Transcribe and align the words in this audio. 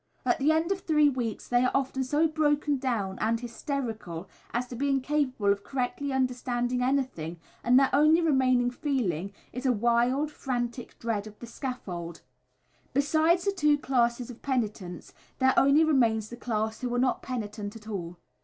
At 0.25 0.39
the 0.39 0.51
end 0.51 0.71
of 0.71 0.79
three 0.79 1.09
weeks 1.09 1.47
they 1.47 1.63
are 1.63 1.69
often 1.75 2.03
so 2.03 2.27
broken 2.27 2.79
down 2.79 3.19
and 3.19 3.39
hysterical 3.39 4.27
as 4.51 4.65
to 4.69 4.75
be 4.75 4.89
incapable 4.89 5.51
of 5.51 5.63
correctly 5.63 6.11
understanding 6.11 6.81
anything, 6.81 7.39
and 7.63 7.77
their 7.77 7.91
only 7.93 8.19
remaining 8.19 8.71
feeling 8.71 9.31
is 9.53 9.67
a 9.67 9.71
wild, 9.71 10.31
frantic 10.31 10.97
dread 10.97 11.27
of 11.27 11.37
the 11.37 11.45
scaffold. 11.45 12.23
Besides 12.95 13.45
the 13.45 13.51
two 13.51 13.77
classes 13.77 14.31
of 14.31 14.41
penitents, 14.41 15.13
there 15.37 15.53
only 15.55 15.83
remains 15.83 16.29
the 16.29 16.35
class 16.35 16.81
who 16.81 16.91
are 16.95 16.97
not 16.97 17.21
penitent 17.21 17.75
at 17.75 17.87
all. 17.87 18.17